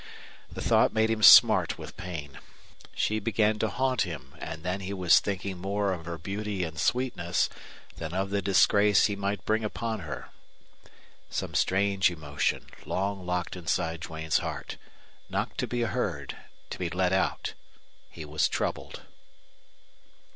[0.51, 2.39] The thought made him smart with pain.
[2.95, 6.79] She began to haunt him, and then he was thinking more of her beauty and
[6.79, 7.49] sweetness
[7.97, 10.31] than of the disgrace he might bring upon her.
[11.29, 14.77] Some strange emotion, long locked inside Duane's heart,
[15.29, 16.35] knocked to be heard,
[16.71, 17.53] to be let out.
[18.09, 19.01] He was troubled.